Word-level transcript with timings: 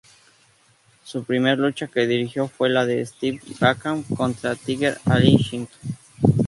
Su 1.03 1.25
primer 1.25 1.59
lucha 1.59 1.85
que 1.85 2.07
dirigió 2.07 2.47
fue 2.47 2.71
la 2.71 2.87
de 2.87 3.05
Steve 3.05 3.39
Blackman 3.59 4.01
contra 4.01 4.55
Tiger 4.55 4.97
Ali 5.05 5.37
Singh. 5.37 5.67